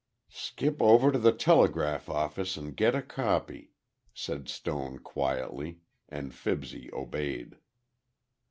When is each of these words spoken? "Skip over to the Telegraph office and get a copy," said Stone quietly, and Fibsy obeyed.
"Skip 0.31 0.81
over 0.81 1.11
to 1.11 1.19
the 1.19 1.31
Telegraph 1.31 2.09
office 2.09 2.57
and 2.57 2.75
get 2.75 2.95
a 2.95 3.03
copy," 3.03 3.69
said 4.15 4.49
Stone 4.49 4.97
quietly, 5.03 5.81
and 6.09 6.33
Fibsy 6.33 6.89
obeyed. 6.91 7.57